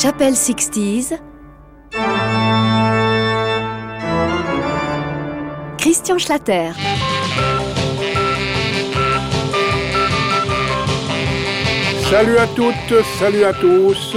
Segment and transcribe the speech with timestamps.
[0.00, 1.12] Chapelle Sixties.
[5.76, 6.70] Christian Schlatter.
[12.08, 14.16] Salut à toutes, salut à tous.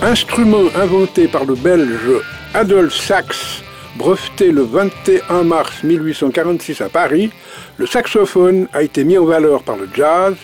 [0.00, 2.22] Instrument inventé par le belge
[2.54, 3.62] Adolphe Sax,
[3.96, 7.30] breveté le 21 mars 1846 à Paris,
[7.76, 10.34] le saxophone a été mis en valeur par le jazz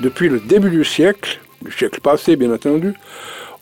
[0.00, 2.94] depuis le début du siècle, du siècle passé bien entendu.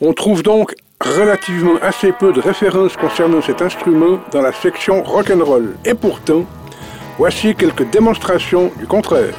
[0.00, 5.76] On trouve donc relativement assez peu de références concernant cet instrument dans la section rock'n'roll.
[5.84, 6.44] Et pourtant,
[7.18, 9.34] voici quelques démonstrations du contraire.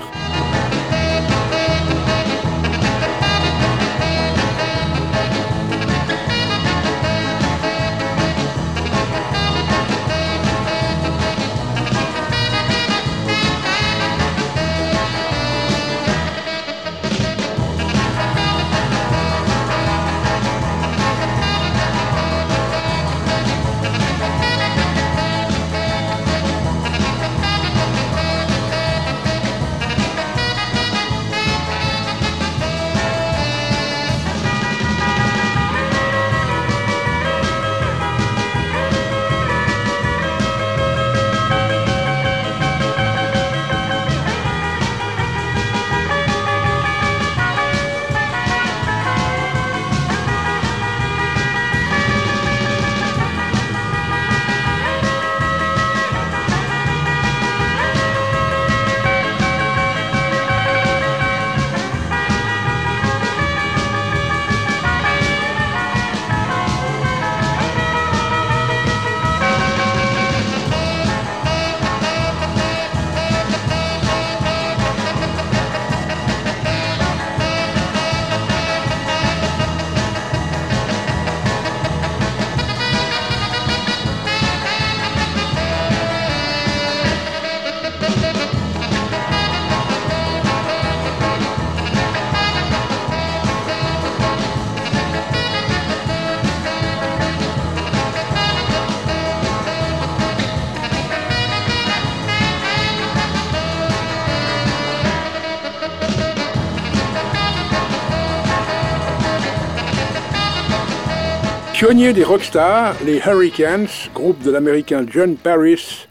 [111.80, 116.10] Pionnier des rockstars, les Hurricanes, groupe de l'américain John Paris,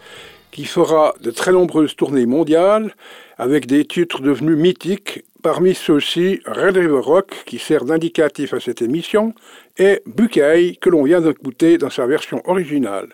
[0.51, 2.95] qui fera de très nombreuses tournées mondiales
[3.37, 8.81] avec des titres devenus mythiques, parmi ceux-ci Red River Rock, qui sert d'indicatif à cette
[8.81, 9.34] émission,
[9.77, 13.11] et Buckeye, que l'on vient d'écouter dans sa version originale.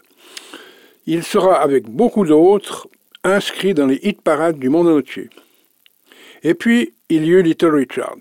[1.09, 2.87] Il sera, avec beaucoup d'autres,
[3.25, 5.29] inscrit dans les hit parades du monde entier.
[6.45, 8.21] Et puis, il y eut Little Richard,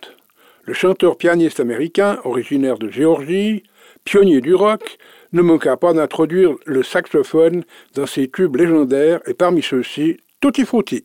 [0.64, 3.62] le chanteur pianiste américain originaire de Géorgie,
[4.06, 4.97] pionnier du rock,
[5.31, 7.64] ne manqua pas d'introduire le saxophone
[7.96, 11.03] dans ses tubes légendaires et parmi ceux-ci, Tutti Frutti.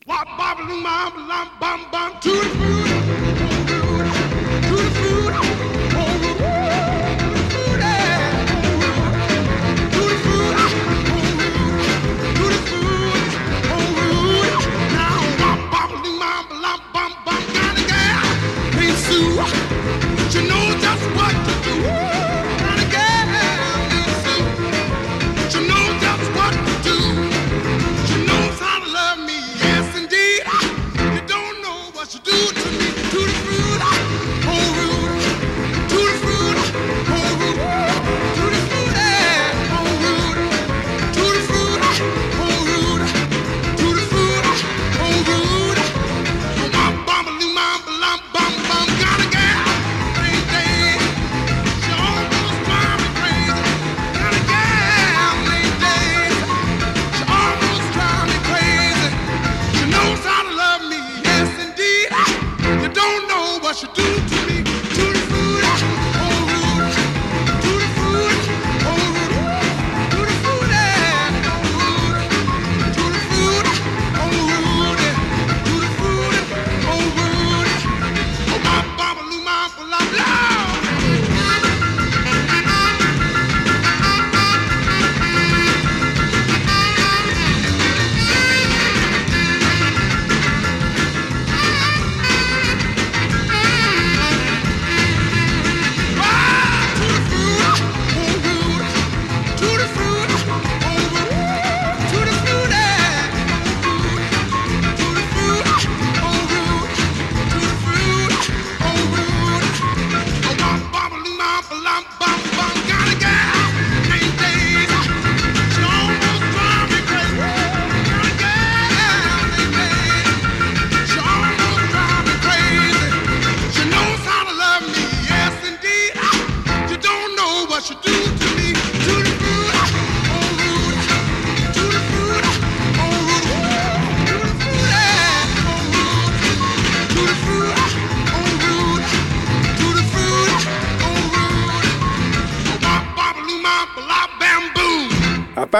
[32.13, 32.48] you do.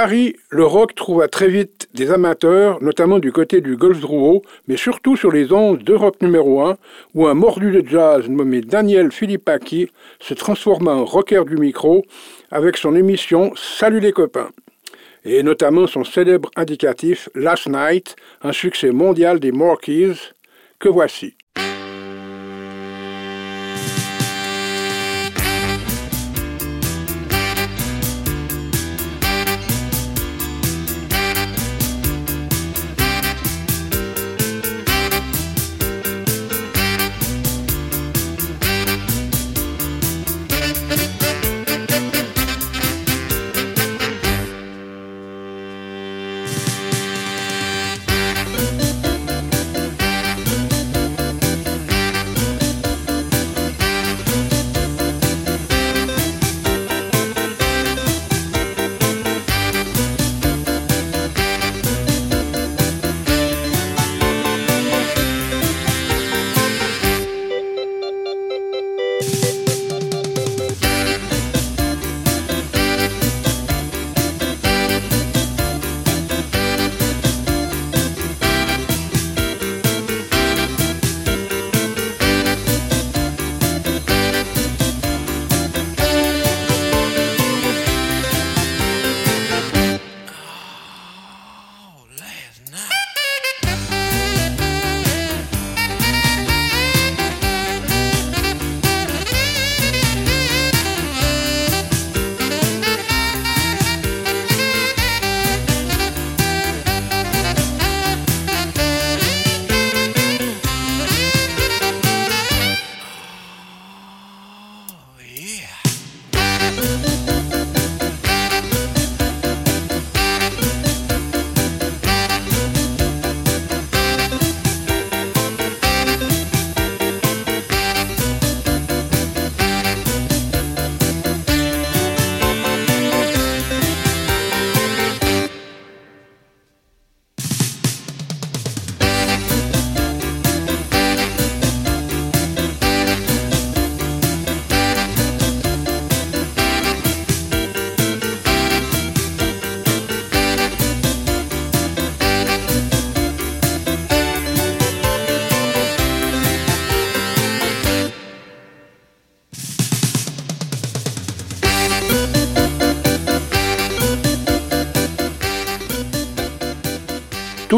[0.01, 4.77] Paris, le rock trouva très vite des amateurs, notamment du côté du Golfe Drouot, mais
[4.77, 6.77] surtout sur les ondes d'Europe numéro 1,
[7.15, 9.91] où un mordu de jazz nommé Daniel Philippaki
[10.21, 12.05] se transforma en rocker du micro
[12.49, 14.51] avec son émission Salut les copains
[15.25, 20.15] et notamment son célèbre indicatif Last Night, un succès mondial des Morkeys,
[20.79, 21.35] que voici.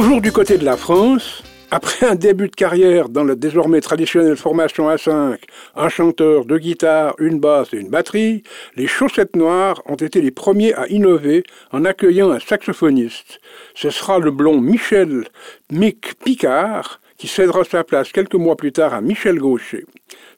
[0.02, 4.36] Toujours du côté de la France, après un début de carrière dans la désormais traditionnelle
[4.36, 5.38] formation A5,
[5.76, 8.42] un chanteur, deux guitares, une basse et une batterie,
[8.76, 13.42] les Chaussettes Noires ont été les premiers à innover en accueillant un saxophoniste.
[13.76, 15.28] Ce sera le blond Michel
[15.72, 19.86] Mick Picard qui cédera sa place quelques mois plus tard à Michel Gaucher.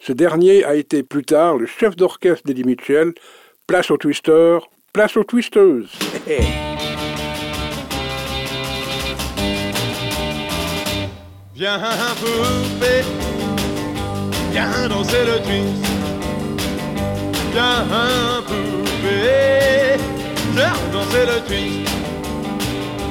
[0.01, 3.13] Ce dernier a été plus tard le chef d'orchestre d'Eddie Mitchell.
[3.65, 5.89] Place aux twisters, place aux twisteuses.
[11.55, 11.77] Viens
[12.19, 13.05] poupée,
[14.51, 15.86] viens danser le twist.
[17.51, 17.86] Viens
[18.48, 19.98] poupée,
[20.55, 21.91] viens danser le twist.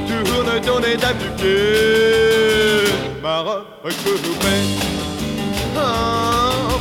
[0.09, 2.93] Tourne ton étape du pied.
[3.23, 4.65] Ma robe poupée,
[5.77, 5.81] oh,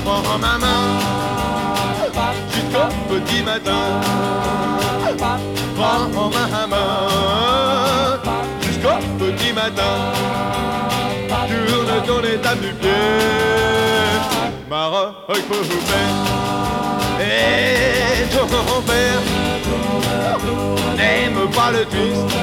[0.04, 1.00] prends ma main.
[2.50, 4.02] Jusqu'au petit matin.
[5.76, 6.88] Prends ma main.
[8.62, 10.12] Jusqu'au petit matin
[11.92, 12.90] tourne ton étape du pied.
[14.70, 15.68] Maroc poupée.
[17.20, 19.22] Et ton père
[20.98, 22.36] n'aime pas le twist.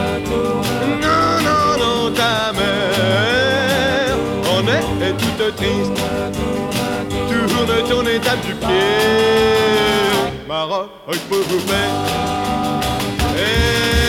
[1.02, 4.16] Non, non, non, ta mère
[4.52, 4.66] en
[5.02, 5.98] est toute triste.
[7.28, 8.76] Tourne ton étape du pied.
[10.46, 10.90] Maroc
[11.28, 11.90] poupée.
[13.36, 14.07] Et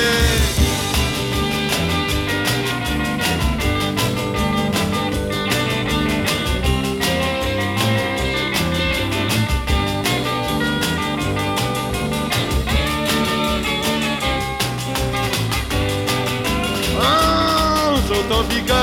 [18.39, 18.77] j'entends Picard,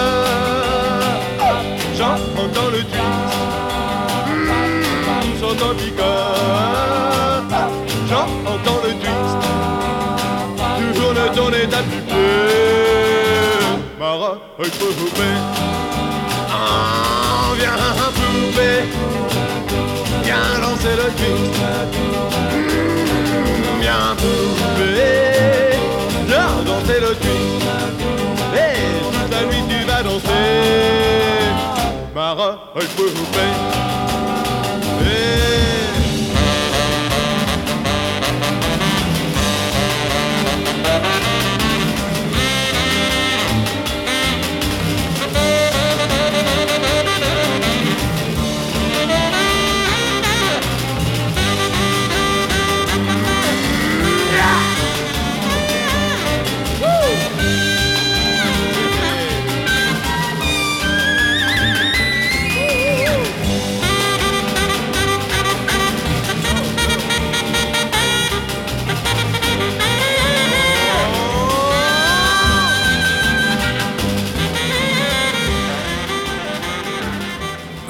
[1.96, 3.02] j'entends le twist.
[5.40, 7.44] J'entends Picard,
[8.08, 9.40] j'entends le twist.
[10.78, 12.16] Toujours le ton étape du pied.
[13.98, 15.38] Mara, poupée,
[16.50, 17.76] ah, viens
[18.14, 18.84] poupée,
[20.22, 22.05] viens lancer le twist.
[32.76, 33.38] Parole poupée.
[33.38, 34.15] Et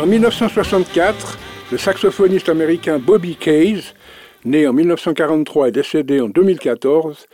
[0.07, 1.37] En 1964,
[1.73, 3.93] le saxophoniste américain Bobby Case,
[4.45, 7.27] né en 1943 et décédé en 2014,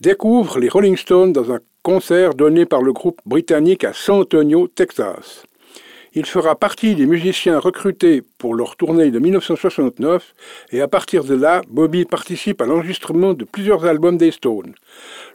[0.00, 4.68] découvre les Rolling Stones dans un concert donné par le groupe britannique à San Antonio,
[4.68, 5.42] Texas.
[6.12, 10.34] Il fera partie des musiciens recrutés pour leur tournée de 1969
[10.72, 14.74] et à partir de là, Bobby participe à l'enregistrement de plusieurs albums des Stones.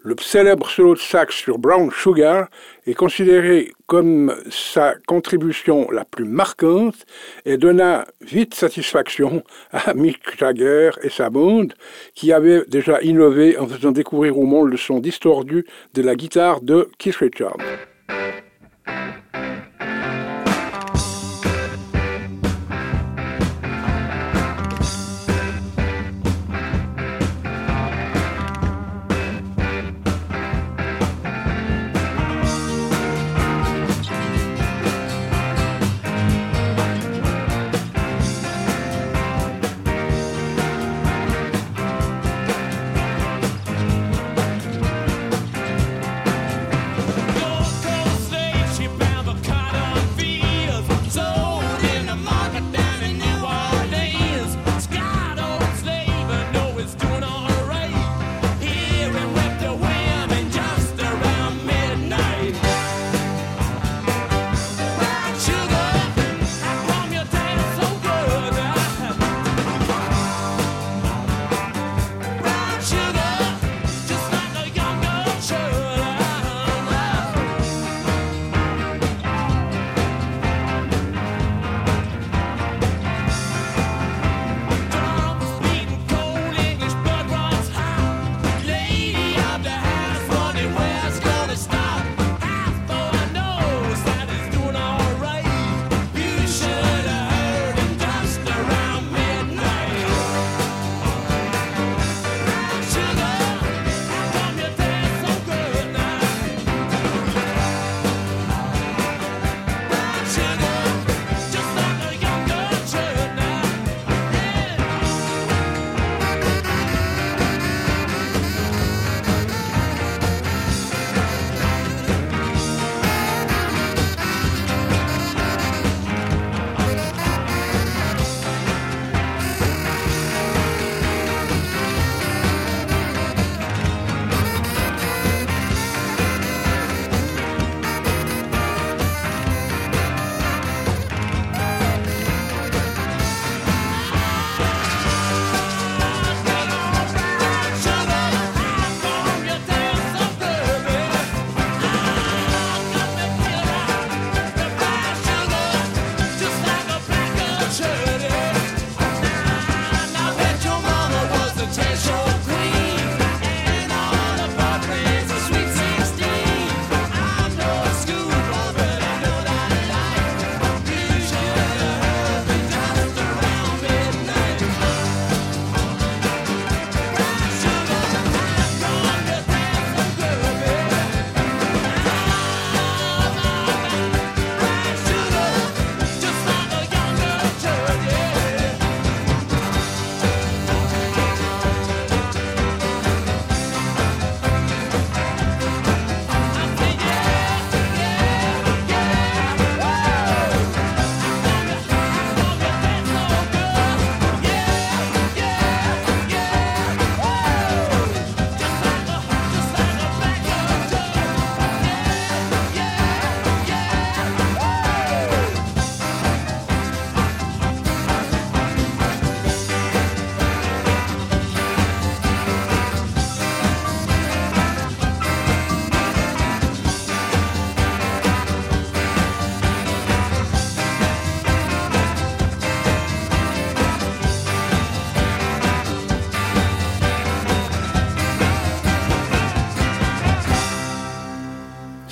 [0.03, 2.49] Le célèbre solo de sax sur Brown Sugar
[2.87, 7.05] est considéré comme sa contribution la plus marquante
[7.45, 11.73] et donna vite satisfaction à Mick Jagger et sa bande
[12.15, 16.59] qui avaient déjà innové en faisant découvrir au monde le son distordu de la guitare
[16.59, 17.94] de Keith Richards.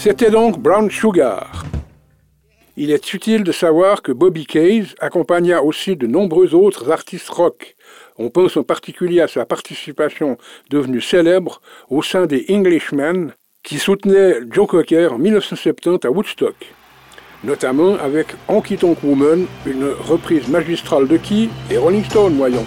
[0.03, 1.63] C'était donc Brown Sugar.
[2.75, 7.73] Il est utile de savoir que Bobby Case accompagna aussi de nombreux autres artistes rock.
[8.17, 10.37] On pense en particulier à sa participation
[10.69, 13.31] devenue célèbre au sein des Englishmen
[13.63, 16.55] qui soutenaient Joe Cocker en 1970 à Woodstock,
[17.45, 21.49] notamment avec Honky Tonk Woman, une reprise magistrale de qui?
[21.71, 22.65] Et Rolling Stone, voyons.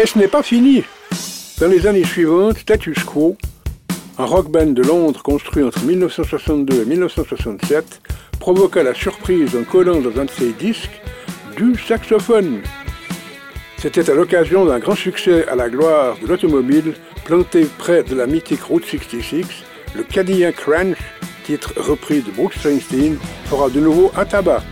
[0.00, 0.84] Et ce n'est pas fini?
[1.58, 3.36] Dans les années suivantes, Status Quo,
[4.16, 8.00] un rock band de Londres construit entre 1962 et 1967,
[8.38, 11.02] provoqua la surprise en collant dans un de ses disques
[11.56, 12.60] du saxophone.
[13.78, 18.28] C'était à l'occasion d'un grand succès à la gloire de l'automobile planté près de la
[18.28, 19.46] mythique Route 66,
[19.96, 20.98] le Cadillac Ranch,
[21.42, 24.62] titre repris de Bruce Springsteen, fera de nouveau un tabac.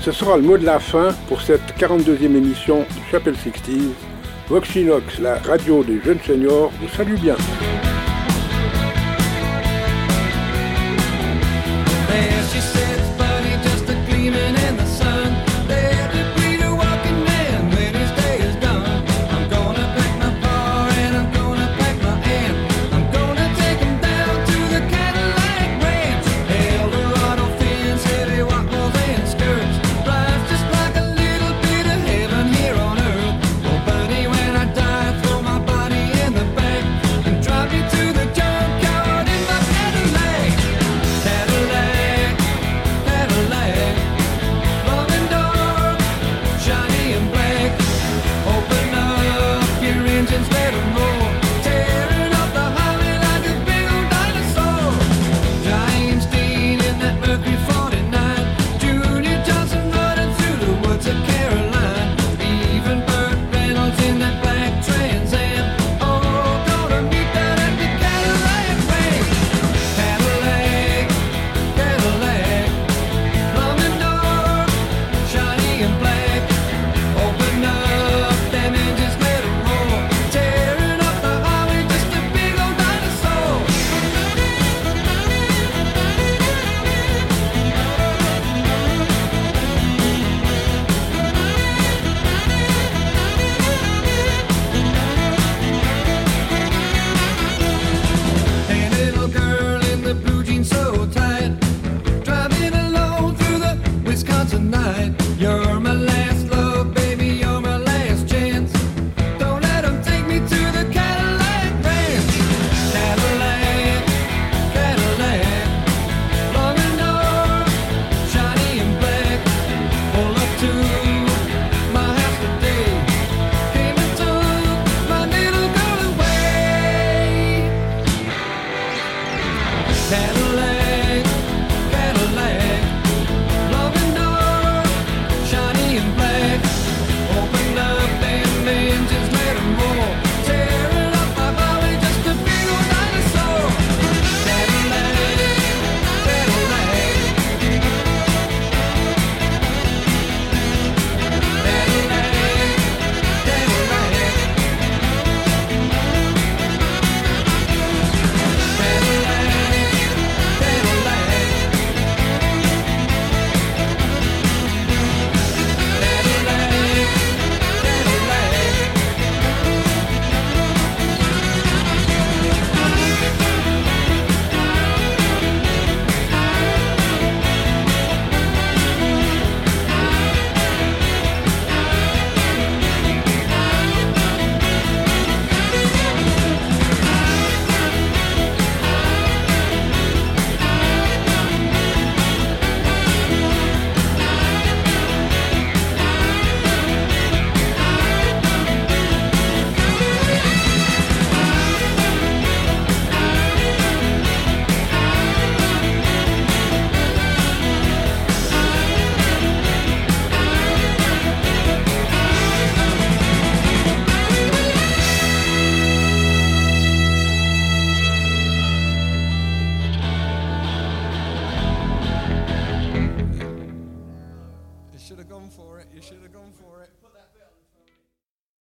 [0.00, 4.07] Ce sera le mot de la fin pour cette 42e émission de Chapel 60
[4.48, 7.36] Voxinox, la radio des jeunes seniors, vous salue bien.